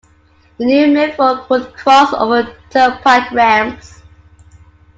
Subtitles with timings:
[0.57, 4.01] The new Milford would cross over the turnpike ramps.